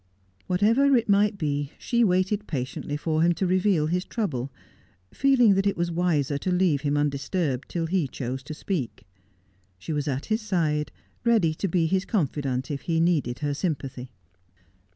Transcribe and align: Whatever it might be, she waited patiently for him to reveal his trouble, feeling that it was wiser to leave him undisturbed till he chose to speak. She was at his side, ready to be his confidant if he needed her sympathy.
Whatever 0.47 0.95
it 0.95 1.07
might 1.07 1.37
be, 1.37 1.73
she 1.77 2.03
waited 2.03 2.47
patiently 2.47 2.97
for 2.97 3.21
him 3.21 3.33
to 3.33 3.45
reveal 3.45 3.85
his 3.85 4.03
trouble, 4.03 4.51
feeling 5.13 5.53
that 5.53 5.67
it 5.67 5.77
was 5.77 5.91
wiser 5.91 6.39
to 6.39 6.51
leave 6.51 6.81
him 6.81 6.97
undisturbed 6.97 7.69
till 7.69 7.85
he 7.85 8.07
chose 8.07 8.41
to 8.45 8.55
speak. 8.55 9.05
She 9.77 9.93
was 9.93 10.07
at 10.07 10.25
his 10.25 10.41
side, 10.41 10.91
ready 11.23 11.53
to 11.53 11.67
be 11.67 11.85
his 11.85 12.05
confidant 12.05 12.71
if 12.71 12.81
he 12.89 12.99
needed 12.99 13.39
her 13.45 13.53
sympathy. 13.53 14.09